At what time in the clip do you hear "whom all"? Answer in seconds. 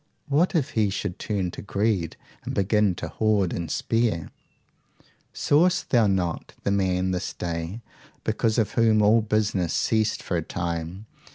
8.71-9.21